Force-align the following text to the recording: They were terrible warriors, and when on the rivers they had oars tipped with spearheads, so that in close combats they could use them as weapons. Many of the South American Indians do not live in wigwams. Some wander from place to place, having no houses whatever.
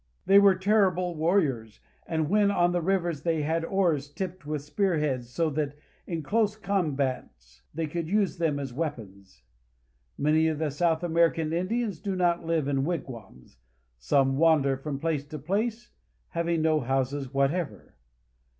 They 0.25 0.39
were 0.39 0.55
terrible 0.55 1.13
warriors, 1.13 1.79
and 2.07 2.27
when 2.27 2.49
on 2.49 2.71
the 2.71 2.81
rivers 2.81 3.21
they 3.21 3.43
had 3.43 3.63
oars 3.63 4.09
tipped 4.11 4.47
with 4.47 4.63
spearheads, 4.63 5.29
so 5.29 5.51
that 5.51 5.77
in 6.07 6.23
close 6.23 6.55
combats 6.55 7.61
they 7.75 7.85
could 7.85 8.09
use 8.09 8.39
them 8.39 8.57
as 8.57 8.73
weapons. 8.73 9.43
Many 10.17 10.47
of 10.47 10.57
the 10.57 10.71
South 10.71 11.03
American 11.03 11.53
Indians 11.53 11.99
do 11.99 12.15
not 12.15 12.43
live 12.43 12.67
in 12.67 12.83
wigwams. 12.83 13.59
Some 13.99 14.37
wander 14.37 14.75
from 14.75 14.97
place 14.97 15.23
to 15.27 15.37
place, 15.37 15.91
having 16.29 16.63
no 16.63 16.79
houses 16.79 17.31
whatever. 17.31 17.93